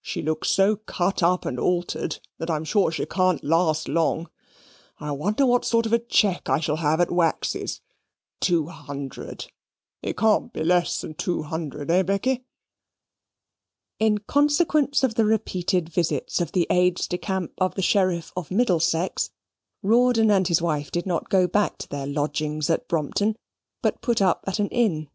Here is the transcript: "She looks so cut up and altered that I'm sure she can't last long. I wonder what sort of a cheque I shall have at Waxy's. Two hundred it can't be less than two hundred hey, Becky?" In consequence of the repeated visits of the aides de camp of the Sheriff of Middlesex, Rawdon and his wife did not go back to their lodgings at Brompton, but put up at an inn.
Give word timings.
"She 0.00 0.22
looks 0.22 0.48
so 0.48 0.76
cut 0.76 1.24
up 1.24 1.44
and 1.44 1.58
altered 1.58 2.20
that 2.38 2.48
I'm 2.48 2.62
sure 2.62 2.92
she 2.92 3.04
can't 3.04 3.42
last 3.42 3.88
long. 3.88 4.30
I 5.00 5.10
wonder 5.10 5.44
what 5.44 5.64
sort 5.64 5.86
of 5.86 5.92
a 5.92 5.98
cheque 5.98 6.48
I 6.48 6.60
shall 6.60 6.76
have 6.76 7.00
at 7.00 7.10
Waxy's. 7.10 7.80
Two 8.40 8.68
hundred 8.68 9.50
it 10.00 10.16
can't 10.16 10.52
be 10.52 10.62
less 10.62 11.00
than 11.00 11.14
two 11.14 11.42
hundred 11.42 11.90
hey, 11.90 12.02
Becky?" 12.02 12.44
In 13.98 14.18
consequence 14.18 15.02
of 15.02 15.16
the 15.16 15.24
repeated 15.24 15.88
visits 15.88 16.40
of 16.40 16.52
the 16.52 16.68
aides 16.70 17.08
de 17.08 17.18
camp 17.18 17.50
of 17.58 17.74
the 17.74 17.82
Sheriff 17.82 18.32
of 18.36 18.52
Middlesex, 18.52 19.30
Rawdon 19.82 20.30
and 20.30 20.46
his 20.46 20.62
wife 20.62 20.92
did 20.92 21.06
not 21.06 21.28
go 21.28 21.48
back 21.48 21.78
to 21.78 21.88
their 21.88 22.06
lodgings 22.06 22.70
at 22.70 22.86
Brompton, 22.86 23.34
but 23.82 24.00
put 24.00 24.22
up 24.22 24.44
at 24.46 24.60
an 24.60 24.68
inn. 24.68 25.08